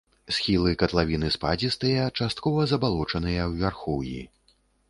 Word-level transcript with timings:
Схілы 0.35 0.71
катлавіны 0.83 1.29
спадзістыя, 1.35 2.09
часткова 2.25 2.67
забалочаныя 2.75 3.41
ў 3.49 3.51
вярхоўі. 3.65 4.21